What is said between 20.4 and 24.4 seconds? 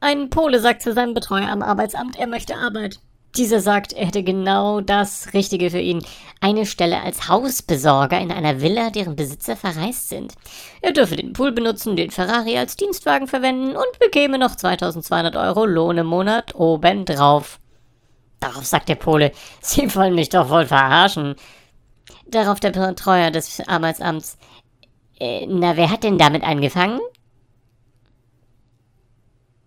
wohl verarschen. Darauf der Betreuer des Arbeitsamts,